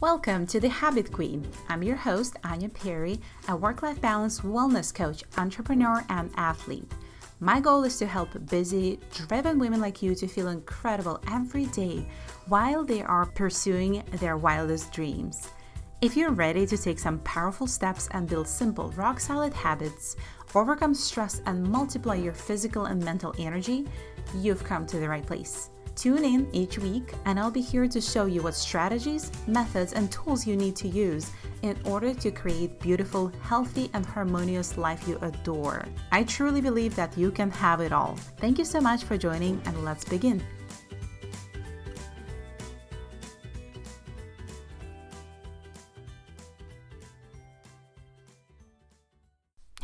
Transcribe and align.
Welcome 0.00 0.46
to 0.46 0.60
The 0.60 0.68
Habit 0.70 1.12
Queen. 1.12 1.46
I'm 1.68 1.82
your 1.82 1.94
host, 1.94 2.34
Anya 2.42 2.70
Perry, 2.70 3.20
a 3.48 3.54
work 3.54 3.82
life 3.82 4.00
balance 4.00 4.40
wellness 4.40 4.94
coach, 4.94 5.22
entrepreneur, 5.36 6.02
and 6.08 6.30
athlete. 6.36 6.90
My 7.38 7.60
goal 7.60 7.84
is 7.84 7.98
to 7.98 8.06
help 8.06 8.30
busy, 8.48 8.98
driven 9.12 9.58
women 9.58 9.78
like 9.78 10.00
you 10.00 10.14
to 10.14 10.26
feel 10.26 10.48
incredible 10.48 11.20
every 11.30 11.66
day 11.66 12.08
while 12.46 12.82
they 12.82 13.02
are 13.02 13.26
pursuing 13.26 14.02
their 14.12 14.38
wildest 14.38 14.90
dreams. 14.90 15.50
If 16.00 16.16
you're 16.16 16.30
ready 16.30 16.66
to 16.66 16.78
take 16.78 16.98
some 16.98 17.18
powerful 17.18 17.66
steps 17.66 18.08
and 18.12 18.26
build 18.26 18.48
simple, 18.48 18.92
rock 18.92 19.20
solid 19.20 19.52
habits, 19.52 20.16
overcome 20.54 20.94
stress, 20.94 21.42
and 21.44 21.62
multiply 21.62 22.14
your 22.14 22.32
physical 22.32 22.86
and 22.86 23.04
mental 23.04 23.34
energy, 23.38 23.86
you've 24.34 24.64
come 24.64 24.86
to 24.86 24.98
the 24.98 25.10
right 25.10 25.26
place. 25.26 25.68
Tune 26.00 26.24
in 26.24 26.48
each 26.54 26.78
week, 26.78 27.12
and 27.26 27.38
I'll 27.38 27.50
be 27.50 27.60
here 27.60 27.86
to 27.86 28.00
show 28.00 28.24
you 28.24 28.40
what 28.40 28.54
strategies, 28.54 29.30
methods, 29.46 29.92
and 29.92 30.10
tools 30.10 30.46
you 30.46 30.56
need 30.56 30.74
to 30.76 30.88
use 30.88 31.30
in 31.60 31.76
order 31.84 32.14
to 32.14 32.30
create 32.30 32.80
beautiful, 32.80 33.30
healthy, 33.42 33.90
and 33.92 34.06
harmonious 34.06 34.78
life 34.78 35.06
you 35.06 35.18
adore. 35.20 35.84
I 36.10 36.22
truly 36.24 36.62
believe 36.62 36.96
that 36.96 37.18
you 37.18 37.30
can 37.30 37.50
have 37.50 37.82
it 37.82 37.92
all. 37.92 38.16
Thank 38.38 38.56
you 38.56 38.64
so 38.64 38.80
much 38.80 39.04
for 39.04 39.18
joining, 39.18 39.60
and 39.66 39.84
let's 39.84 40.06
begin. 40.06 40.42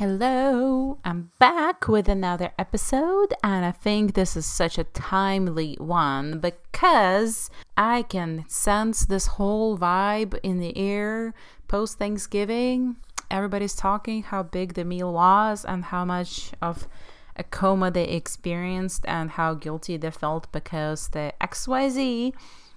Hello, 0.08 0.98
I'm 1.04 1.32
back 1.40 1.88
with 1.88 2.08
another 2.08 2.52
episode, 2.60 3.34
and 3.42 3.64
I 3.64 3.72
think 3.72 4.14
this 4.14 4.36
is 4.36 4.46
such 4.46 4.78
a 4.78 4.84
timely 4.84 5.74
one 5.80 6.38
because 6.38 7.50
I 7.76 8.02
can 8.02 8.44
sense 8.46 9.04
this 9.04 9.26
whole 9.26 9.76
vibe 9.76 10.38
in 10.44 10.60
the 10.60 10.78
air 10.78 11.34
post 11.66 11.98
Thanksgiving. 11.98 12.98
Everybody's 13.32 13.74
talking 13.74 14.22
how 14.22 14.44
big 14.44 14.74
the 14.74 14.84
meal 14.84 15.12
was 15.12 15.64
and 15.64 15.86
how 15.86 16.04
much 16.04 16.52
of 16.62 16.86
a 17.34 17.42
coma 17.42 17.90
they 17.90 18.04
experienced 18.04 19.04
and 19.08 19.32
how 19.32 19.54
guilty 19.54 19.96
they 19.96 20.12
felt 20.12 20.52
because 20.52 21.08
the 21.08 21.32
XYZ. 21.40 22.32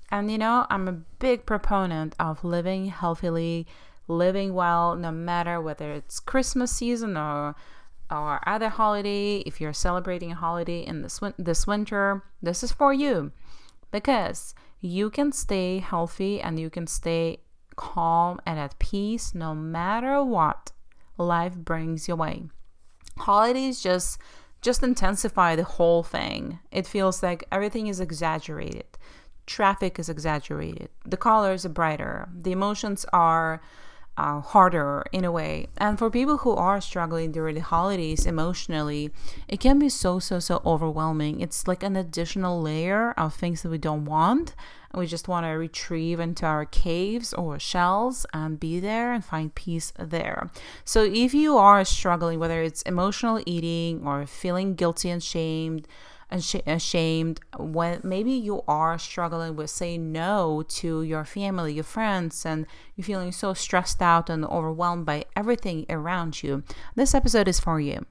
And 0.09 0.31
you 0.31 0.39
know, 0.39 0.65
I'm 0.71 0.87
a 0.87 0.93
big 1.19 1.45
proponent 1.45 2.15
of 2.19 2.43
living 2.43 2.87
healthily 2.87 3.67
living 4.09 4.53
well 4.53 4.95
no 4.95 5.11
matter 5.11 5.61
whether 5.61 5.93
it's 5.93 6.19
Christmas 6.19 6.71
season 6.71 7.15
or 7.15 7.55
or 8.11 8.41
other 8.49 8.69
holiday. 8.69 9.37
If 9.45 9.61
you're 9.61 9.71
celebrating 9.71 10.31
a 10.31 10.35
holiday 10.35 10.81
in 10.81 11.03
this 11.03 11.21
win- 11.21 11.35
this 11.37 11.65
winter, 11.67 12.23
this 12.41 12.63
is 12.63 12.71
for 12.71 12.91
you 12.91 13.31
because 13.91 14.53
you 14.81 15.09
can 15.09 15.31
stay 15.31 15.79
healthy 15.79 16.41
and 16.41 16.59
you 16.59 16.69
can 16.69 16.87
stay 16.87 17.41
calm 17.75 18.39
and 18.45 18.59
at 18.59 18.77
peace 18.79 19.33
no 19.33 19.53
matter 19.55 20.23
what 20.23 20.71
life 21.17 21.55
brings 21.55 22.07
your 22.07 22.17
way. 22.17 22.43
Holidays 23.17 23.81
just 23.81 24.19
just 24.61 24.83
intensify 24.83 25.55
the 25.55 25.63
whole 25.63 26.03
thing. 26.03 26.59
It 26.71 26.85
feels 26.87 27.23
like 27.23 27.45
everything 27.51 27.87
is 27.87 27.99
exaggerated. 27.99 28.97
Traffic 29.45 29.97
is 29.97 30.09
exaggerated. 30.09 30.89
The 31.05 31.15
colors 31.15 31.65
are 31.65 31.69
brighter. 31.69 32.27
The 32.35 32.51
emotions 32.51 33.05
are 33.13 33.61
uh, 34.19 34.41
harder 34.41 35.05
in 35.13 35.23
a 35.23 35.31
way. 35.31 35.67
And 35.77 35.97
for 35.97 36.09
people 36.09 36.39
who 36.39 36.51
are 36.51 36.81
struggling 36.81 37.31
during 37.31 37.55
the 37.55 37.61
holidays 37.61 38.25
emotionally, 38.25 39.11
it 39.47 39.61
can 39.61 39.79
be 39.79 39.87
so, 39.87 40.19
so, 40.19 40.39
so 40.39 40.61
overwhelming. 40.65 41.39
It's 41.39 41.67
like 41.67 41.83
an 41.83 41.95
additional 41.95 42.61
layer 42.61 43.13
of 43.13 43.33
things 43.33 43.61
that 43.61 43.69
we 43.69 43.77
don't 43.77 44.03
want. 44.03 44.55
We 44.93 45.05
just 45.05 45.27
want 45.27 45.45
to 45.45 45.51
retrieve 45.51 46.19
into 46.19 46.45
our 46.45 46.65
caves 46.65 47.33
or 47.33 47.59
shells 47.59 48.25
and 48.33 48.59
be 48.59 48.79
there 48.79 49.13
and 49.13 49.23
find 49.23 49.55
peace 49.55 49.93
there. 49.97 50.49
So 50.83 51.03
if 51.03 51.33
you 51.33 51.57
are 51.57 51.85
struggling, 51.85 52.39
whether 52.39 52.61
it's 52.61 52.81
emotional 52.81 53.41
eating 53.45 54.05
or 54.05 54.25
feeling 54.25 54.75
guilty 54.75 55.09
and 55.11 55.23
shamed, 55.23 55.87
ashamed 56.31 57.39
when 57.57 58.01
maybe 58.03 58.31
you 58.31 58.63
are 58.67 58.99
struggling 58.99 59.55
with 59.55 59.69
saying 59.69 60.11
no 60.11 60.63
to 60.67 61.01
your 61.01 61.25
family, 61.25 61.73
your 61.73 61.83
friends, 61.83 62.45
and 62.45 62.65
you're 62.95 63.05
feeling 63.05 63.31
so 63.31 63.53
stressed 63.53 64.01
out 64.01 64.29
and 64.29 64.45
overwhelmed 64.45 65.05
by 65.05 65.25
everything 65.35 65.85
around 65.89 66.43
you. 66.43 66.63
This 66.95 67.15
episode 67.15 67.47
is 67.47 67.59
for 67.59 67.79
you. 67.79 68.05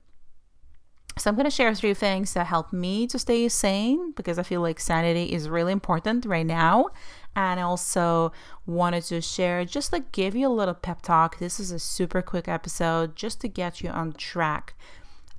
So, 1.16 1.28
I'm 1.28 1.34
going 1.34 1.46
to 1.46 1.50
share 1.50 1.74
three 1.74 1.94
things 1.94 2.34
that 2.34 2.46
help 2.46 2.72
me 2.72 3.08
to 3.08 3.18
stay 3.18 3.48
sane 3.48 4.12
because 4.12 4.38
I 4.38 4.44
feel 4.44 4.60
like 4.60 4.78
sanity 4.78 5.32
is 5.32 5.48
really 5.48 5.72
important 5.72 6.24
right 6.24 6.46
now. 6.46 6.90
And 7.34 7.58
I 7.58 7.64
also 7.64 8.32
wanted 8.66 9.02
to 9.04 9.20
share, 9.20 9.64
just 9.64 9.92
like 9.92 10.12
give 10.12 10.36
you 10.36 10.46
a 10.46 10.50
little 10.50 10.74
pep 10.74 11.02
talk. 11.02 11.38
This 11.38 11.58
is 11.58 11.72
a 11.72 11.80
super 11.80 12.22
quick 12.22 12.46
episode 12.46 13.16
just 13.16 13.40
to 13.40 13.48
get 13.48 13.80
you 13.80 13.90
on 13.90 14.12
track. 14.12 14.74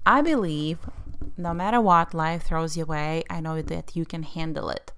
I 0.06 0.22
believe 0.22 0.79
no 1.38 1.53
matter 1.53 1.81
what 1.81 2.13
life 2.13 2.44
throws 2.44 2.78
you 2.78 2.84
away, 2.84 3.24
I 3.30 3.40
know 3.40 3.62
that 3.62 3.96
you 3.96 4.06
can 4.06 4.24
handle 4.24 4.69
it. 4.69 4.91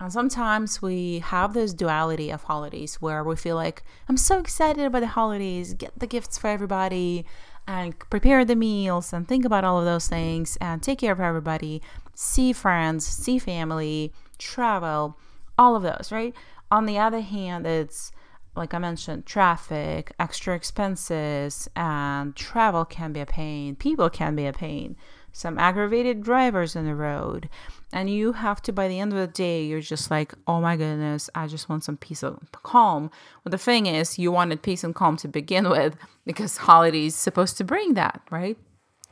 And 0.00 0.12
sometimes 0.12 0.82
we 0.82 1.20
have 1.20 1.54
this 1.54 1.72
duality 1.72 2.30
of 2.30 2.42
holidays 2.44 2.96
where 2.96 3.22
we 3.22 3.36
feel 3.36 3.54
like, 3.54 3.84
I'm 4.08 4.16
so 4.16 4.38
excited 4.38 4.84
about 4.84 5.00
the 5.00 5.06
holidays, 5.06 5.74
get 5.74 5.96
the 5.96 6.08
gifts 6.08 6.38
for 6.38 6.48
everybody, 6.48 7.24
and 7.68 7.96
prepare 8.10 8.44
the 8.44 8.56
meals, 8.56 9.12
and 9.12 9.28
think 9.28 9.44
about 9.44 9.62
all 9.62 9.78
of 9.78 9.84
those 9.84 10.08
things, 10.08 10.58
and 10.60 10.82
take 10.82 10.98
care 10.98 11.12
of 11.12 11.20
everybody, 11.20 11.80
see 12.14 12.52
friends, 12.52 13.06
see 13.06 13.38
family, 13.38 14.12
travel, 14.38 15.16
all 15.56 15.76
of 15.76 15.84
those, 15.84 16.10
right? 16.10 16.34
On 16.72 16.86
the 16.86 16.98
other 16.98 17.20
hand, 17.20 17.64
it's 17.64 18.10
like 18.54 18.74
I 18.74 18.78
mentioned, 18.78 19.24
traffic, 19.24 20.12
extra 20.18 20.54
expenses, 20.54 21.68
and 21.74 22.36
travel 22.36 22.84
can 22.84 23.12
be 23.12 23.20
a 23.20 23.26
pain. 23.26 23.76
People 23.76 24.10
can 24.10 24.36
be 24.36 24.46
a 24.46 24.52
pain 24.52 24.96
some 25.32 25.58
aggravated 25.58 26.22
drivers 26.22 26.76
on 26.76 26.84
the 26.84 26.94
road. 26.94 27.48
And 27.92 28.08
you 28.08 28.32
have 28.32 28.62
to, 28.62 28.72
by 28.72 28.88
the 28.88 29.00
end 29.00 29.12
of 29.12 29.18
the 29.18 29.26
day, 29.26 29.64
you're 29.64 29.80
just 29.80 30.10
like, 30.10 30.34
oh 30.46 30.60
my 30.60 30.76
goodness, 30.76 31.28
I 31.34 31.46
just 31.46 31.68
want 31.68 31.84
some 31.84 31.96
peace 31.96 32.22
and 32.22 32.38
calm. 32.62 33.10
Well, 33.44 33.50
the 33.50 33.58
thing 33.58 33.86
is, 33.86 34.18
you 34.18 34.32
wanted 34.32 34.62
peace 34.62 34.84
and 34.84 34.94
calm 34.94 35.16
to 35.18 35.28
begin 35.28 35.68
with 35.68 35.96
because 36.24 36.58
holidays 36.58 37.14
supposed 37.14 37.56
to 37.58 37.64
bring 37.64 37.94
that, 37.94 38.22
right? 38.30 38.56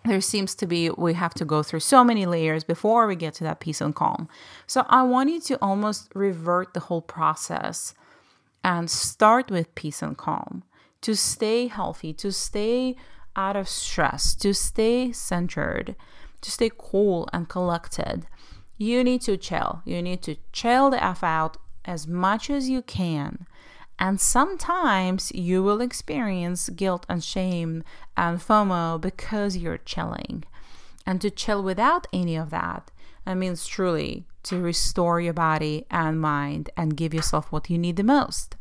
There 0.07 0.21
seems 0.23 0.55
to 0.57 0.67
be, 0.67 0.89
we 0.91 1.13
have 1.15 1.35
to 1.35 1.45
go 1.45 1.63
through 1.63 1.81
so 1.81 2.03
many 2.03 2.25
layers 2.25 2.65
before 2.65 3.07
we 3.07 3.17
get 3.17 3.35
to 3.35 3.45
that 3.45 3.61
peace 3.61 3.83
and 3.83 3.95
calm. 3.95 4.29
So 4.67 4.87
I 4.89 5.03
want 5.03 5.29
you 5.29 5.41
to 5.41 5.59
almost 5.61 6.11
revert 6.15 6.73
the 6.73 6.81
whole 6.81 7.03
process 7.03 7.95
and 8.65 8.91
start 8.91 9.51
with 9.51 9.75
peace 9.75 10.01
and 10.01 10.17
calm 10.17 10.65
to 11.03 11.15
stay 11.15 11.67
healthy, 11.67 12.13
to 12.15 12.33
stay 12.33 12.97
out 13.37 13.57
of 13.57 13.69
stress, 13.69 14.35
to 14.37 14.53
stay 14.55 15.13
centered, 15.13 15.97
to 16.41 16.51
stay 16.51 16.71
cool 16.77 17.29
and 17.33 17.49
collected, 17.49 18.27
you 18.79 19.05
need 19.05 19.21
to 19.23 19.37
chill. 19.37 19.83
You 19.85 20.03
need 20.03 20.23
to 20.23 20.37
chill 20.53 20.91
the 20.91 21.03
F 21.03 21.23
out 21.23 21.57
as 21.85 22.07
much 22.07 22.49
as 22.51 22.69
you 22.69 22.83
can. 22.83 23.47
And 23.99 24.19
sometimes 24.19 25.31
you 25.33 25.63
will 25.63 25.83
experience 25.83 26.71
guilt 26.71 27.05
and 27.09 27.23
shame 27.23 27.85
and 28.17 28.39
FOMO 28.39 28.99
because 29.01 29.59
you're 29.59 29.79
chilling. 29.79 30.45
And 31.05 31.21
to 31.21 31.31
chill 31.31 31.63
without 31.63 32.07
any 32.13 32.37
of 32.37 32.49
that, 32.51 32.91
that 33.27 33.35
means 33.35 33.67
truly 33.67 34.25
to 34.45 34.59
restore 34.61 35.21
your 35.21 35.35
body 35.35 35.85
and 35.91 36.19
mind 36.19 36.71
and 36.77 36.97
give 36.97 37.13
yourself 37.13 37.53
what 37.53 37.69
you 37.69 37.77
need 37.77 37.97
the 37.97 38.03
most 38.03 38.57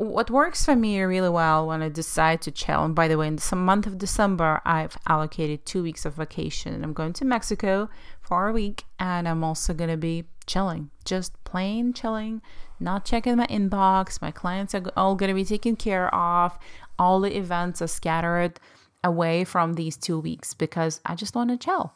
what 0.00 0.30
works 0.30 0.64
for 0.64 0.74
me 0.74 0.98
really 1.02 1.28
well 1.28 1.66
when 1.66 1.82
I 1.82 1.90
decide 1.90 2.40
to 2.42 2.50
chill, 2.50 2.84
and 2.84 2.94
by 2.94 3.06
the 3.06 3.18
way, 3.18 3.26
in 3.26 3.36
the 3.36 3.56
month 3.56 3.86
of 3.86 3.98
December, 3.98 4.62
I've 4.64 4.96
allocated 5.06 5.66
two 5.66 5.82
weeks 5.82 6.06
of 6.06 6.14
vacation. 6.14 6.82
I'm 6.82 6.94
going 6.94 7.12
to 7.14 7.26
Mexico 7.26 7.90
for 8.22 8.48
a 8.48 8.52
week, 8.52 8.84
and 8.98 9.28
I'm 9.28 9.44
also 9.44 9.74
going 9.74 9.90
to 9.90 9.98
be 9.98 10.24
chilling, 10.46 10.90
just 11.04 11.32
plain 11.44 11.92
chilling, 11.92 12.40
not 12.80 13.04
checking 13.04 13.36
my 13.36 13.46
inbox. 13.48 14.22
My 14.22 14.30
clients 14.30 14.74
are 14.74 14.82
all 14.96 15.16
going 15.16 15.28
to 15.28 15.34
be 15.34 15.44
taken 15.44 15.76
care 15.76 16.12
of. 16.14 16.58
All 16.98 17.20
the 17.20 17.36
events 17.36 17.82
are 17.82 17.86
scattered 17.86 18.58
away 19.04 19.44
from 19.44 19.74
these 19.74 19.98
two 19.98 20.18
weeks 20.18 20.54
because 20.54 21.02
I 21.04 21.14
just 21.14 21.34
want 21.34 21.50
to 21.50 21.58
chill. 21.58 21.92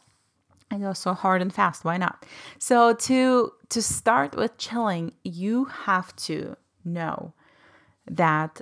I 0.71 0.77
go 0.77 0.93
so 0.93 1.15
hard 1.15 1.41
and 1.41 1.55
fast. 1.55 1.87
Why 1.87 1.97
not? 1.97 2.27
So 2.59 2.93
to 2.93 3.53
to 3.71 3.83
start 3.83 4.37
with 4.37 4.59
chilling, 4.59 5.15
you 5.23 5.65
have 5.65 6.15
to 6.17 6.57
know 6.85 7.33
that 8.11 8.61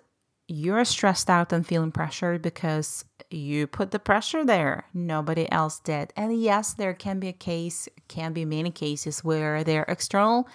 you're 0.48 0.84
stressed 0.84 1.30
out 1.30 1.52
and 1.52 1.66
feeling 1.66 1.92
pressured 1.92 2.42
because 2.42 3.04
you 3.30 3.66
put 3.66 3.90
the 3.90 3.98
pressure 3.98 4.44
there. 4.44 4.84
Nobody 4.92 5.50
else 5.50 5.80
did. 5.80 6.12
And 6.16 6.38
yes, 6.40 6.74
there 6.74 6.94
can 6.94 7.18
be 7.18 7.28
a 7.28 7.32
case, 7.32 7.88
can 8.08 8.32
be 8.32 8.44
many 8.44 8.70
cases 8.70 9.24
where 9.24 9.64
there 9.64 9.82
are 9.82 9.92
external 9.92 10.48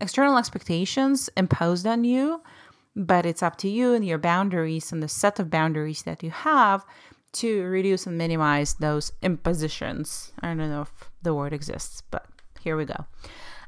external 0.00 0.36
expectations 0.36 1.30
imposed 1.36 1.86
on 1.86 2.02
you, 2.02 2.42
but 2.96 3.24
it's 3.24 3.42
up 3.42 3.56
to 3.56 3.68
you 3.68 3.94
and 3.94 4.04
your 4.04 4.18
boundaries 4.18 4.90
and 4.90 5.02
the 5.02 5.08
set 5.08 5.38
of 5.38 5.50
boundaries 5.50 6.02
that 6.02 6.22
you 6.22 6.30
have 6.30 6.84
to 7.32 7.62
reduce 7.64 8.06
and 8.06 8.18
minimize 8.18 8.74
those 8.74 9.12
impositions. 9.22 10.32
I 10.40 10.48
don't 10.48 10.58
know 10.58 10.82
if 10.82 11.10
the 11.22 11.34
word 11.34 11.52
exists, 11.52 12.02
but 12.10 12.26
here 12.60 12.76
we 12.76 12.84
go. 12.84 13.06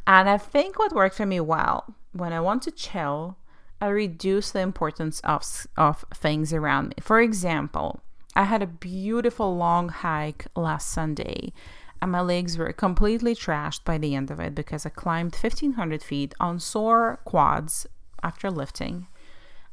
And 0.06 0.28
I 0.28 0.38
think 0.38 0.78
what 0.78 0.92
worked 0.92 1.16
for 1.16 1.24
me 1.26 1.40
well 1.40 1.94
when 2.12 2.32
I 2.32 2.40
want 2.40 2.62
to 2.64 2.70
chill 2.70 3.38
I 3.84 3.88
reduce 3.88 4.50
the 4.50 4.60
importance 4.60 5.20
of, 5.20 5.66
of 5.76 6.06
things 6.14 6.54
around 6.54 6.88
me. 6.88 6.94
For 7.00 7.20
example, 7.20 8.00
I 8.34 8.44
had 8.44 8.62
a 8.62 8.66
beautiful 8.66 9.54
long 9.56 9.90
hike 9.90 10.46
last 10.56 10.88
Sunday, 10.88 11.52
and 12.00 12.10
my 12.10 12.22
legs 12.22 12.56
were 12.56 12.72
completely 12.72 13.34
trashed 13.34 13.84
by 13.84 13.98
the 13.98 14.14
end 14.14 14.30
of 14.30 14.40
it 14.40 14.54
because 14.54 14.86
I 14.86 14.88
climbed 14.88 15.34
1500 15.34 16.02
feet 16.02 16.34
on 16.40 16.60
sore 16.60 17.20
quads 17.26 17.86
after 18.22 18.50
lifting. 18.50 19.06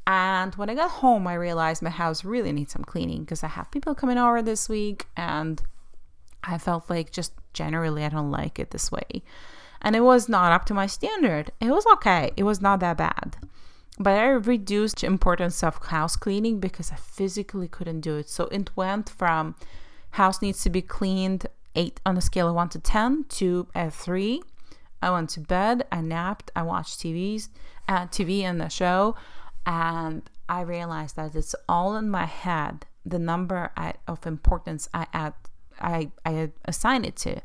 And 0.05 0.55
when 0.55 0.69
I 0.69 0.75
got 0.75 0.91
home, 0.91 1.25
I 1.25 1.35
realized 1.35 1.81
my 1.81 1.89
house 1.89 2.25
really 2.25 2.51
needs 2.51 2.73
some 2.73 2.83
cleaning 2.83 3.21
because 3.21 3.45
I 3.45 3.47
have 3.47 3.71
people 3.71 3.95
coming 3.95 4.17
over 4.17 4.41
this 4.41 4.67
week, 4.67 5.07
and 5.15 5.61
I 6.43 6.57
felt 6.57 6.89
like 6.89 7.13
just 7.13 7.31
generally 7.53 8.03
I 8.03 8.09
don't 8.09 8.29
like 8.29 8.59
it 8.59 8.71
this 8.71 8.91
way. 8.91 9.23
And 9.81 9.95
it 9.95 10.01
was 10.01 10.27
not 10.27 10.51
up 10.51 10.65
to 10.65 10.73
my 10.73 10.85
standard. 10.85 11.53
It 11.61 11.71
was 11.71 11.85
okay, 11.93 12.31
it 12.35 12.43
was 12.43 12.59
not 12.59 12.81
that 12.81 12.97
bad. 12.97 13.37
But 14.01 14.17
I 14.17 14.29
reduced 14.29 15.01
the 15.01 15.07
importance 15.07 15.63
of 15.63 15.77
house 15.77 16.15
cleaning 16.15 16.59
because 16.59 16.91
I 16.91 16.95
physically 16.95 17.67
couldn't 17.67 18.01
do 18.01 18.17
it. 18.17 18.29
So 18.29 18.45
it 18.45 18.75
went 18.75 19.09
from 19.09 19.55
house 20.11 20.41
needs 20.41 20.63
to 20.63 20.71
be 20.71 20.81
cleaned 20.81 21.45
eight 21.75 21.99
on 22.03 22.17
a 22.17 22.21
scale 22.21 22.47
of 22.47 22.55
one 22.55 22.69
to 22.69 22.79
ten 22.79 23.25
to 23.29 23.67
a 23.75 23.91
three. 23.91 24.41
I 25.03 25.11
went 25.11 25.29
to 25.31 25.39
bed, 25.39 25.85
I 25.91 26.01
napped, 26.01 26.49
I 26.55 26.63
watched 26.63 26.99
TVs, 26.99 27.49
uh, 27.87 28.07
TV 28.07 28.41
and 28.41 28.59
the 28.59 28.69
show, 28.69 29.15
and 29.65 30.27
I 30.49 30.61
realized 30.61 31.15
that 31.15 31.35
it's 31.35 31.55
all 31.69 31.95
in 31.95 32.09
my 32.09 32.25
head. 32.25 32.85
The 33.05 33.19
number 33.19 33.71
I, 33.77 33.93
of 34.07 34.25
importance 34.25 34.89
I 34.93 35.05
add, 35.13 35.33
I 35.79 36.11
I 36.25 36.51
assign 36.65 37.05
it 37.05 37.15
to. 37.17 37.41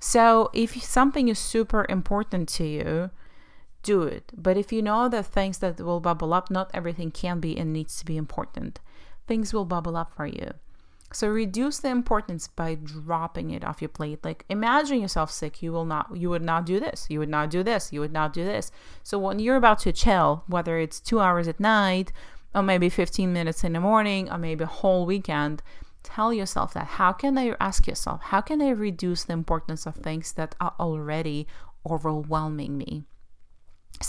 So 0.00 0.50
if 0.52 0.82
something 0.82 1.28
is 1.28 1.38
super 1.38 1.86
important 1.88 2.48
to 2.50 2.64
you, 2.64 3.10
do 3.84 4.02
it. 4.02 4.32
But 4.36 4.56
if 4.56 4.72
you 4.72 4.82
know 4.82 5.08
the 5.08 5.22
things 5.22 5.58
that 5.58 5.80
will 5.80 6.00
bubble 6.00 6.34
up, 6.34 6.50
not 6.50 6.70
everything 6.74 7.10
can 7.12 7.38
be 7.38 7.56
and 7.56 7.72
needs 7.72 7.96
to 7.98 8.04
be 8.04 8.16
important. 8.16 8.80
Things 9.28 9.54
will 9.54 9.64
bubble 9.64 9.96
up 9.96 10.12
for 10.16 10.26
you. 10.26 10.50
So 11.12 11.28
reduce 11.28 11.78
the 11.78 11.90
importance 11.90 12.48
by 12.48 12.74
dropping 12.74 13.52
it 13.52 13.64
off 13.64 13.80
your 13.80 13.88
plate. 13.88 14.24
Like 14.24 14.44
imagine 14.48 15.00
yourself 15.00 15.30
sick, 15.30 15.62
you 15.62 15.70
will 15.70 15.84
not 15.84 16.16
you 16.16 16.28
would 16.28 16.42
not 16.42 16.66
do 16.66 16.80
this. 16.80 17.06
You 17.08 17.20
would 17.20 17.28
not 17.28 17.50
do 17.50 17.62
this. 17.62 17.92
You 17.92 18.00
would 18.00 18.12
not 18.12 18.32
do 18.32 18.44
this. 18.44 18.72
So 19.04 19.16
when 19.18 19.38
you're 19.38 19.54
about 19.54 19.78
to 19.80 19.92
chill, 19.92 20.42
whether 20.48 20.78
it's 20.78 20.98
2 20.98 21.20
hours 21.20 21.46
at 21.46 21.60
night 21.60 22.12
or 22.52 22.62
maybe 22.62 22.88
15 22.88 23.32
minutes 23.32 23.62
in 23.62 23.74
the 23.74 23.80
morning 23.80 24.28
or 24.28 24.38
maybe 24.38 24.64
a 24.64 24.66
whole 24.66 25.06
weekend, 25.06 25.62
tell 26.02 26.34
yourself 26.34 26.74
that. 26.74 26.86
How 26.98 27.12
can 27.12 27.38
I 27.38 27.54
ask 27.60 27.86
yourself, 27.86 28.20
how 28.22 28.40
can 28.40 28.60
I 28.60 28.70
reduce 28.70 29.22
the 29.24 29.34
importance 29.34 29.86
of 29.86 29.94
things 29.94 30.32
that 30.32 30.56
are 30.60 30.74
already 30.80 31.46
overwhelming 31.88 32.76
me? 32.76 33.04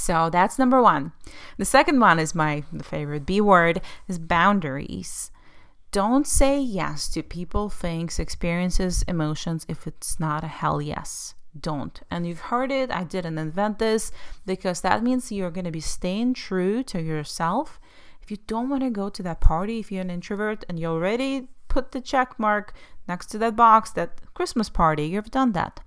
So 0.06 0.30
that's 0.30 0.60
number 0.60 0.84
one. 0.84 1.14
The 1.58 1.66
second 1.66 2.00
one 2.00 2.20
is 2.20 2.36
my 2.36 2.64
favorite 2.84 3.26
B 3.26 3.42
word 3.42 3.82
is 4.08 4.20
boundaries. 4.20 5.32
Don't 5.92 6.28
say 6.28 6.60
yes 6.60 7.10
to 7.10 7.24
people, 7.24 7.70
things, 7.70 8.20
experiences, 8.20 9.02
emotions 9.08 9.66
if 9.68 9.88
it's 9.88 10.20
not 10.20 10.44
a 10.44 10.48
hell 10.48 10.80
yes. 10.80 11.34
Don't. 11.60 12.00
And 12.12 12.28
you've 12.28 12.52
heard 12.52 12.72
it, 12.72 12.92
I 12.92 13.04
didn't 13.04 13.40
invent 13.40 13.80
this 13.80 14.12
because 14.46 14.82
that 14.82 15.02
means 15.02 15.32
you're 15.32 15.50
going 15.50 15.66
to 15.66 15.72
be 15.72 15.80
staying 15.80 16.36
true 16.36 16.84
to 16.84 17.02
yourself. 17.02 17.80
If 18.22 18.30
you 18.30 18.38
don't 18.46 18.70
want 18.70 18.84
to 18.84 18.92
go 18.92 19.10
to 19.10 19.24
that 19.24 19.42
party, 19.42 19.80
if 19.80 19.92
you're 19.92 20.02
an 20.02 20.12
introvert 20.12 20.66
and 20.70 20.80
you 20.80 20.86
already 20.86 21.48
put 21.68 21.94
the 21.94 22.02
check 22.02 22.38
mark 22.38 22.74
next 23.08 23.32
to 23.32 23.40
that 23.40 23.56
box, 23.56 23.90
that 23.94 24.22
Christmas 24.36 24.70
party, 24.70 25.08
you've 25.08 25.32
done 25.32 25.54
that. 25.54 25.80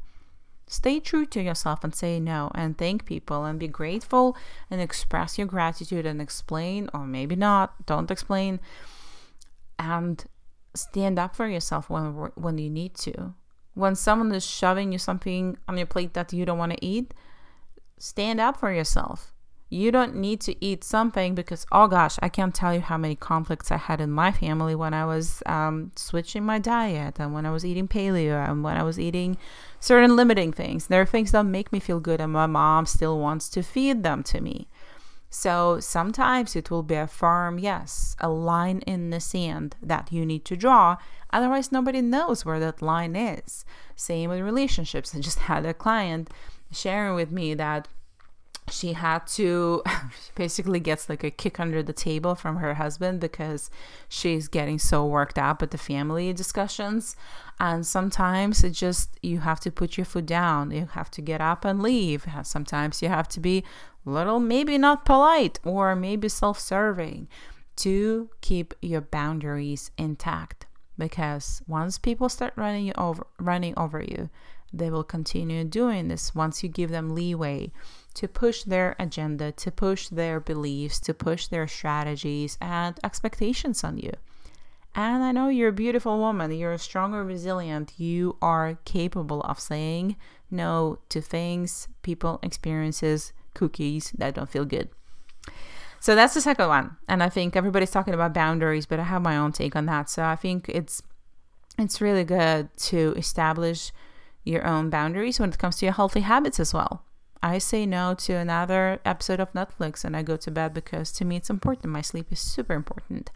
Stay 0.68 1.00
true 1.00 1.24
to 1.24 1.42
yourself 1.42 1.82
and 1.82 1.94
say 1.94 2.20
no 2.20 2.50
and 2.54 2.76
thank 2.76 3.06
people 3.06 3.44
and 3.44 3.58
be 3.58 3.66
grateful 3.66 4.36
and 4.70 4.80
express 4.80 5.38
your 5.38 5.46
gratitude 5.46 6.04
and 6.04 6.20
explain, 6.20 6.90
or 6.92 7.06
maybe 7.06 7.34
not, 7.34 7.86
don't 7.86 8.10
explain, 8.10 8.60
and 9.78 10.26
stand 10.74 11.18
up 11.18 11.34
for 11.34 11.48
yourself 11.48 11.88
when, 11.88 12.12
when 12.34 12.58
you 12.58 12.68
need 12.68 12.94
to. 12.94 13.34
When 13.74 13.94
someone 13.94 14.34
is 14.34 14.44
shoving 14.44 14.92
you 14.92 14.98
something 14.98 15.56
on 15.66 15.78
your 15.78 15.86
plate 15.86 16.12
that 16.14 16.32
you 16.32 16.44
don't 16.44 16.58
want 16.58 16.72
to 16.72 16.84
eat, 16.84 17.14
stand 17.98 18.38
up 18.40 18.58
for 18.58 18.72
yourself. 18.72 19.32
You 19.70 19.92
don't 19.92 20.16
need 20.16 20.40
to 20.42 20.64
eat 20.64 20.82
something 20.82 21.34
because, 21.34 21.66
oh 21.70 21.88
gosh, 21.88 22.18
I 22.22 22.30
can't 22.30 22.54
tell 22.54 22.72
you 22.72 22.80
how 22.80 22.96
many 22.96 23.14
conflicts 23.14 23.70
I 23.70 23.76
had 23.76 24.00
in 24.00 24.10
my 24.10 24.32
family 24.32 24.74
when 24.74 24.94
I 24.94 25.04
was 25.04 25.42
um, 25.44 25.92
switching 25.94 26.42
my 26.42 26.58
diet 26.58 27.20
and 27.20 27.34
when 27.34 27.44
I 27.44 27.50
was 27.50 27.66
eating 27.66 27.86
paleo 27.86 28.48
and 28.48 28.64
when 28.64 28.78
I 28.78 28.82
was 28.82 28.98
eating 28.98 29.36
certain 29.78 30.16
limiting 30.16 30.52
things. 30.52 30.86
There 30.86 31.02
are 31.02 31.06
things 31.06 31.32
that 31.32 31.44
make 31.44 31.70
me 31.70 31.80
feel 31.80 32.00
good, 32.00 32.20
and 32.20 32.32
my 32.32 32.46
mom 32.46 32.86
still 32.86 33.18
wants 33.18 33.50
to 33.50 33.62
feed 33.62 34.02
them 34.02 34.22
to 34.24 34.40
me. 34.40 34.68
So 35.30 35.78
sometimes 35.80 36.56
it 36.56 36.70
will 36.70 36.82
be 36.82 36.94
a 36.94 37.06
firm 37.06 37.58
yes, 37.58 38.16
a 38.18 38.30
line 38.30 38.80
in 38.86 39.10
the 39.10 39.20
sand 39.20 39.76
that 39.82 40.10
you 40.10 40.24
need 40.24 40.46
to 40.46 40.56
draw. 40.56 40.96
Otherwise, 41.30 41.70
nobody 41.70 42.00
knows 42.00 42.44
where 42.44 42.58
that 42.60 42.80
line 42.80 43.14
is. 43.14 43.66
Same 43.94 44.30
with 44.30 44.40
relationships. 44.40 45.14
I 45.14 45.20
just 45.20 45.40
had 45.40 45.66
a 45.66 45.74
client 45.74 46.30
sharing 46.72 47.14
with 47.14 47.30
me 47.30 47.52
that 47.54 47.88
she 48.70 48.92
had 48.92 49.26
to 49.26 49.82
she 49.86 50.32
basically 50.34 50.80
gets 50.80 51.08
like 51.08 51.24
a 51.24 51.30
kick 51.30 51.58
under 51.60 51.82
the 51.82 51.92
table 51.92 52.34
from 52.34 52.56
her 52.56 52.74
husband 52.74 53.20
because 53.20 53.70
she's 54.08 54.48
getting 54.48 54.78
so 54.78 55.06
worked 55.06 55.38
up 55.38 55.62
at 55.62 55.70
the 55.70 55.78
family 55.78 56.32
discussions. 56.32 57.16
And 57.60 57.86
sometimes 57.86 58.62
it 58.62 58.70
just 58.70 59.18
you 59.22 59.40
have 59.40 59.60
to 59.60 59.70
put 59.70 59.96
your 59.96 60.04
foot 60.04 60.26
down. 60.26 60.70
You 60.70 60.88
have 60.92 61.10
to 61.12 61.22
get 61.22 61.40
up 61.40 61.64
and 61.64 61.82
leave. 61.82 62.26
Sometimes 62.42 63.02
you 63.02 63.08
have 63.08 63.28
to 63.28 63.40
be 63.40 63.64
a 64.06 64.10
little 64.10 64.40
maybe 64.40 64.78
not 64.78 65.04
polite 65.04 65.58
or 65.64 65.94
maybe 65.96 66.28
self-serving 66.28 67.28
to 67.76 68.30
keep 68.40 68.74
your 68.80 69.00
boundaries 69.00 69.90
intact. 69.98 70.66
Because 70.96 71.62
once 71.68 71.98
people 71.98 72.28
start 72.28 72.52
running 72.56 72.86
you 72.86 72.92
over 72.96 73.26
running 73.38 73.74
over 73.76 74.00
you 74.00 74.28
they 74.72 74.90
will 74.90 75.04
continue 75.04 75.64
doing 75.64 76.08
this 76.08 76.34
once 76.34 76.62
you 76.62 76.68
give 76.68 76.90
them 76.90 77.14
leeway 77.14 77.70
to 78.18 78.26
push 78.26 78.64
their 78.64 78.96
agenda, 78.98 79.52
to 79.52 79.70
push 79.70 80.08
their 80.08 80.40
beliefs, 80.40 80.98
to 80.98 81.14
push 81.14 81.46
their 81.46 81.68
strategies 81.68 82.58
and 82.60 82.98
expectations 83.04 83.84
on 83.84 83.96
you. 83.96 84.12
And 84.92 85.22
I 85.22 85.30
know 85.30 85.46
you're 85.46 85.68
a 85.68 85.84
beautiful 85.84 86.18
woman, 86.18 86.50
you're 86.50 86.76
strong 86.78 87.14
and 87.14 87.28
resilient, 87.28 87.92
you 87.96 88.36
are 88.42 88.76
capable 88.84 89.40
of 89.42 89.60
saying 89.60 90.16
no 90.50 90.98
to 91.10 91.20
things, 91.20 91.86
people, 92.02 92.40
experiences, 92.42 93.32
cookies 93.54 94.10
that 94.18 94.34
don't 94.34 94.50
feel 94.50 94.64
good. 94.64 94.88
So 96.00 96.16
that's 96.16 96.34
the 96.34 96.40
second 96.40 96.66
one. 96.66 96.96
And 97.06 97.22
I 97.22 97.28
think 97.28 97.54
everybody's 97.54 97.92
talking 97.92 98.14
about 98.14 98.34
boundaries, 98.34 98.86
but 98.86 98.98
I 98.98 99.04
have 99.04 99.22
my 99.22 99.36
own 99.36 99.52
take 99.52 99.76
on 99.76 99.86
that. 99.86 100.10
So 100.10 100.24
I 100.24 100.34
think 100.34 100.68
it's 100.68 101.02
it's 101.78 102.00
really 102.00 102.24
good 102.24 102.68
to 102.88 103.14
establish 103.16 103.92
your 104.42 104.66
own 104.66 104.90
boundaries 104.90 105.38
when 105.38 105.50
it 105.50 105.58
comes 105.58 105.76
to 105.76 105.86
your 105.86 105.94
healthy 105.94 106.20
habits 106.20 106.58
as 106.58 106.74
well. 106.74 107.04
I 107.42 107.58
say 107.58 107.86
no 107.86 108.14
to 108.14 108.34
another 108.34 109.00
episode 109.04 109.40
of 109.40 109.52
Netflix 109.52 110.04
and 110.04 110.16
I 110.16 110.22
go 110.22 110.36
to 110.36 110.50
bed 110.50 110.74
because 110.74 111.12
to 111.12 111.24
me 111.24 111.36
it's 111.36 111.50
important. 111.50 111.92
My 111.92 112.00
sleep 112.00 112.32
is 112.32 112.40
super 112.40 112.74
important. 112.74 113.30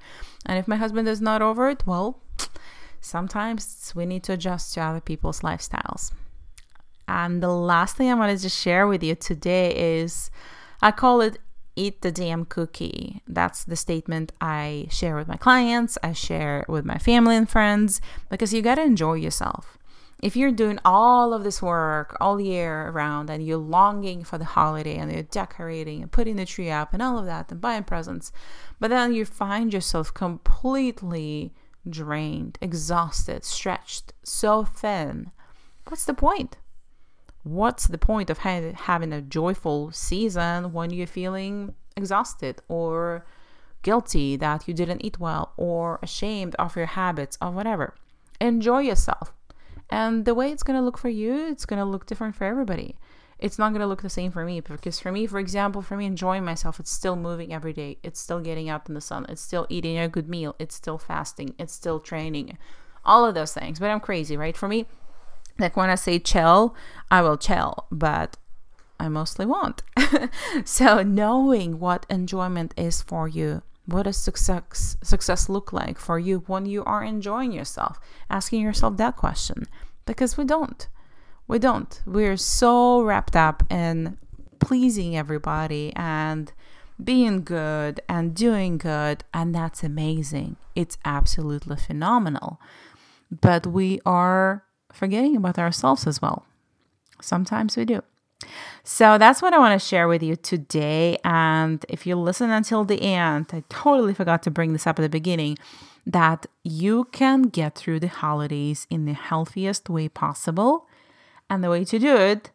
And 0.47 0.59
if 0.59 0.66
my 0.66 0.76
husband 0.76 1.09
is 1.09 1.21
not 1.21 1.42
over 1.42 1.68
it, 1.68 1.87
well, 1.87 2.18
sometimes 3.00 3.92
we 3.94 4.06
need 4.06 4.25
to 4.25 4.32
adjust 4.32 4.75
to 4.75 4.80
other 4.80 5.00
people's 5.00 5.40
lifestyles. 5.40 6.12
And 7.06 7.42
the 7.42 7.49
last 7.49 7.97
thing 7.97 8.11
I 8.11 8.14
wanted 8.14 8.38
to 8.40 8.49
share 8.49 8.87
with 8.87 9.02
you 9.02 9.14
today 9.14 10.02
is 10.02 10.30
I 10.80 10.90
call 10.90 11.21
it 11.21 11.38
eat 11.76 12.02
the 12.02 12.12
damn 12.12 12.44
cookie. 12.44 13.23
That's 13.26 13.64
the 13.64 13.76
statement 13.76 14.32
I 14.40 14.88
share 14.90 15.16
with 15.16 15.28
my 15.28 15.37
clients, 15.37 15.97
I 16.02 16.12
share 16.12 16.64
with 16.68 16.85
my 16.85 16.99
family 16.99 17.37
and 17.37 17.49
friends 17.49 18.00
because 18.28 18.52
you 18.52 18.62
got 18.62 18.76
to 18.76 18.82
enjoy 18.82 19.14
yourself 19.14 19.78
if 20.23 20.37
you're 20.37 20.52
doing 20.52 20.79
all 20.85 21.35
of 21.35 21.43
this 21.43 21.61
work 21.61 22.17
all 22.21 22.41
year 22.41 22.88
around 22.88 23.29
and 23.29 23.45
you're 23.45 23.57
longing 23.57 24.23
for 24.23 24.38
the 24.38 24.45
holiday 24.45 24.97
and 24.97 25.11
you're 25.11 25.25
decorating 25.25 26.00
and 26.00 26.12
putting 26.12 26.37
the 26.37 26.47
tree 26.47 26.71
up 26.71 26.93
and 26.93 27.02
all 27.02 27.19
of 27.19 27.26
that 27.26 27.50
and 27.50 27.61
buying 27.61 27.83
presents, 27.83 28.31
but 28.79 28.88
then 28.88 29.12
you 29.12 29.25
find 29.25 29.75
yourself 29.75 30.14
completely 30.14 31.52
drained, 31.91 32.57
exhausted, 32.61 33.45
stretched, 33.45 34.12
so 34.23 34.64
thin, 34.64 35.33
what's 35.88 36.05
the 36.05 36.14
point? 36.14 36.57
What's 37.43 37.88
the 37.88 37.99
point 37.99 38.31
of 38.31 38.38
having 38.38 39.12
a 39.12 39.21
joyful 39.21 39.91
season 39.91 40.73
when 40.73 40.91
you're 40.91 41.09
feeling 41.09 41.75
exhausted 41.97 42.62
or 42.69 43.26
guilty 43.83 44.37
that 44.37 44.69
you 44.69 44.75
didn't 44.75 45.05
eat 45.05 45.19
well 45.19 45.52
or 45.57 45.99
ashamed 46.00 46.55
of 46.61 46.76
your 46.76 46.87
habits 46.87 47.37
or 47.43 47.50
whatever? 47.50 47.97
Enjoy 48.41 48.79
yourself 48.79 49.33
and 49.91 50.25
the 50.25 50.35
way 50.35 50.51
it's 50.51 50.62
going 50.62 50.79
to 50.79 50.85
look 50.85 50.99
for 50.99 51.09
you, 51.09 51.47
it's 51.49 51.67
going 51.67 51.79
to 51.79 51.85
look 51.85 52.07
different 52.07 52.35
for 52.35 52.45
everybody. 52.45 52.97
It's 53.39 53.59
not 53.59 53.71
going 53.71 53.81
to 53.81 53.87
look 53.87 54.03
the 54.03 54.09
same 54.09 54.31
for 54.31 54.45
me 54.45 54.61
because 54.61 55.01
for 55.01 55.11
me, 55.11 55.27
for 55.27 55.41
example, 55.41 55.83
for 55.83 55.97
me 55.97 56.07
enjoying 56.07 56.45
myself, 56.45 56.79
it's 56.79 56.93
still 56.93 57.17
moving 57.17 57.53
every 57.53 57.73
day. 57.73 57.99
It's 58.03 58.21
still 58.21 58.41
getting 58.41 58.69
out 58.69 58.89
in 58.89 58.95
the 58.95 59.01
sun. 59.01 59.27
It's 59.29 59.43
still 59.43 59.67
eating 59.69 59.99
a 59.99 60.09
good 60.09 60.29
meal. 60.29 60.55
It's 60.61 60.77
still 60.77 60.97
fasting. 60.97 61.55
It's 61.59 61.73
still 61.73 61.99
training. 61.99 62.57
All 63.05 63.25
of 63.25 63.35
those 63.35 63.53
things. 63.53 63.81
But 63.81 63.91
I'm 63.91 63.99
crazy, 63.99 64.37
right? 64.37 64.57
For 64.57 64.69
me, 64.69 64.87
like 65.59 65.77
when 65.77 65.91
I 65.91 65.97
say 65.97 66.21
chill, 66.21 66.77
I 67.11 67.21
will 67.23 67.37
chill, 67.37 67.87
but 67.91 68.37
I 69.01 69.09
mostly 69.09 69.45
won't. 69.45 69.83
so, 70.65 71.03
knowing 71.03 71.81
what 71.81 72.07
enjoyment 72.09 72.73
is 72.77 73.03
for 73.03 73.27
you, 73.27 73.62
what 73.87 74.05
does 74.05 74.17
success 74.17 74.97
success 75.03 75.49
look 75.49 75.73
like 75.73 75.99
for 75.99 76.19
you 76.19 76.45
when 76.47 76.67
you 76.67 76.85
are 76.85 77.03
enjoying 77.03 77.53
yourself? 77.53 77.99
Asking 78.31 78.61
yourself 78.61 78.97
that 78.97 79.17
question 79.17 79.67
because 80.07 80.37
we 80.37 80.45
don't. 80.45 80.89
We 81.49 81.59
don't. 81.59 82.01
We're 82.07 82.37
so 82.37 83.03
wrapped 83.03 83.37
up 83.37 83.65
in 83.71 84.19
pleasing 84.61 85.17
everybody 85.17 85.93
and 85.97 86.53
being 87.03 87.43
good 87.43 88.01
and 88.09 88.35
doing 88.35 88.79
good, 88.79 89.25
and 89.35 89.55
that's 89.55 89.83
amazing. 89.83 90.57
It's 90.77 90.99
absolutely 91.05 91.77
phenomenal. 91.77 92.61
But 93.31 93.67
we 93.67 94.01
are 94.07 94.65
forgetting 94.93 95.37
about 95.37 95.59
ourselves 95.59 96.07
as 96.07 96.23
well. 96.23 96.47
Sometimes 97.21 97.77
we 97.77 97.85
do. 97.85 98.03
So 98.85 99.19
that's 99.19 99.41
what 99.41 99.53
I 99.53 99.59
want 99.59 99.81
to 99.81 99.87
share 99.87 100.09
with 100.09 100.23
you 100.23 100.37
today. 100.37 101.19
And 101.25 101.85
if 101.89 102.07
you 102.07 102.17
listen 102.17 102.51
until 102.51 102.85
the 102.85 103.03
end, 103.03 103.47
I 103.53 103.63
totally 103.69 104.15
forgot 104.15 104.43
to 104.45 104.51
bring 104.51 104.73
this 104.73 104.87
up 104.87 104.99
at 104.99 105.03
the 105.03 105.09
beginning 105.09 105.59
that 106.07 106.47
you 106.65 107.05
can 107.13 107.43
get 107.43 107.77
through 107.77 108.01
the 108.01 108.09
holidays 108.09 108.87
in 108.91 109.05
the 109.05 109.13
healthiest 109.13 109.89
way 109.89 110.09
possible. 110.09 110.87
And 111.49 111.63
the 111.63 111.71
way 111.71 111.85
to 111.85 111.99
do 111.99 112.17
it 112.17 112.51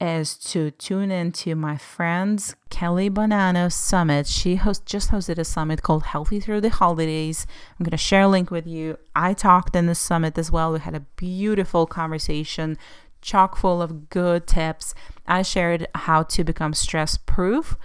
is 0.00 0.34
to 0.34 0.70
tune 0.72 1.10
into 1.10 1.54
my 1.54 1.76
friend's 1.76 2.56
Kelly 2.70 3.10
Bonanno 3.10 3.70
summit. 3.70 4.26
She 4.26 4.56
host, 4.56 4.86
just 4.86 5.10
hosted 5.10 5.38
a 5.38 5.44
summit 5.44 5.82
called 5.82 6.04
Healthy 6.04 6.40
Through 6.40 6.62
the 6.62 6.70
Holidays. 6.70 7.46
I'm 7.78 7.84
going 7.84 7.90
to 7.90 7.98
share 7.98 8.22
a 8.22 8.28
link 8.28 8.50
with 8.50 8.66
you. 8.66 8.96
I 9.14 9.34
talked 9.34 9.76
in 9.76 9.86
the 9.86 9.94
summit 9.94 10.38
as 10.38 10.50
well. 10.50 10.72
We 10.72 10.80
had 10.80 10.94
a 10.94 11.00
beautiful 11.00 11.86
conversation, 11.86 12.78
chock 13.20 13.56
full 13.56 13.82
of 13.82 14.10
good 14.10 14.46
tips. 14.46 14.94
I 15.26 15.42
shared 15.42 15.86
how 15.94 16.22
to 16.24 16.44
become 16.44 16.74
stress 16.74 17.16
proof 17.16 17.76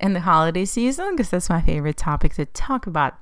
in 0.00 0.12
the 0.12 0.20
holiday 0.20 0.64
season 0.64 1.12
because 1.12 1.30
that's 1.30 1.50
my 1.50 1.60
favorite 1.60 1.96
topic 1.96 2.34
to 2.34 2.46
talk 2.46 2.86
about. 2.86 3.14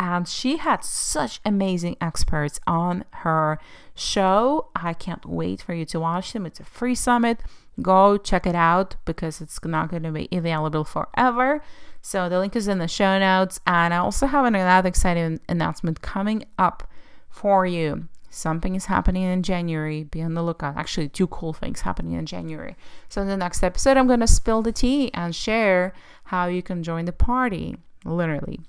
And 0.00 0.28
she 0.28 0.58
had 0.58 0.84
such 0.84 1.40
amazing 1.44 1.96
experts 2.00 2.60
on 2.66 3.04
her 3.10 3.58
show. 3.94 4.68
I 4.76 4.92
can't 4.92 5.26
wait 5.26 5.60
for 5.60 5.74
you 5.74 5.84
to 5.86 6.00
watch 6.00 6.32
them. 6.32 6.46
It's 6.46 6.60
a 6.60 6.64
free 6.64 6.94
summit 6.94 7.40
go 7.82 8.16
check 8.16 8.46
it 8.46 8.54
out 8.54 8.96
because 9.04 9.40
it's 9.40 9.58
not 9.64 9.90
going 9.90 10.02
to 10.02 10.12
be 10.12 10.28
available 10.32 10.84
forever. 10.84 11.62
So 12.02 12.28
the 12.28 12.38
link 12.38 12.56
is 12.56 12.68
in 12.68 12.78
the 12.78 12.88
show 12.88 13.18
notes. 13.18 13.60
And 13.66 13.94
I 13.94 13.98
also 13.98 14.26
have 14.26 14.44
another 14.44 14.88
exciting 14.88 15.40
announcement 15.48 16.02
coming 16.02 16.44
up 16.58 16.88
for 17.28 17.66
you. 17.66 18.08
Something 18.30 18.74
is 18.74 18.86
happening 18.86 19.22
in 19.22 19.42
January. 19.42 20.04
Be 20.04 20.22
on 20.22 20.34
the 20.34 20.42
lookout. 20.42 20.76
Actually, 20.76 21.08
two 21.08 21.26
cool 21.28 21.52
things 21.52 21.80
happening 21.80 22.12
in 22.12 22.26
January. 22.26 22.76
So, 23.08 23.22
in 23.22 23.28
the 23.28 23.36
next 23.36 23.62
episode, 23.62 23.96
I'm 23.96 24.06
going 24.06 24.20
to 24.20 24.26
spill 24.26 24.62
the 24.62 24.72
tea 24.72 25.10
and 25.14 25.34
share 25.34 25.92
how 26.24 26.46
you 26.46 26.62
can 26.62 26.82
join 26.82 27.06
the 27.06 27.12
party, 27.12 27.76
literally. 28.04 28.60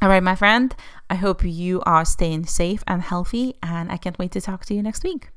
All 0.00 0.08
right, 0.08 0.22
my 0.22 0.36
friend, 0.36 0.74
I 1.10 1.16
hope 1.16 1.44
you 1.44 1.82
are 1.84 2.04
staying 2.04 2.46
safe 2.46 2.84
and 2.86 3.02
healthy, 3.02 3.56
and 3.62 3.90
I 3.90 3.96
can't 3.96 4.18
wait 4.18 4.32
to 4.32 4.40
talk 4.40 4.64
to 4.66 4.74
you 4.74 4.82
next 4.82 5.02
week. 5.02 5.30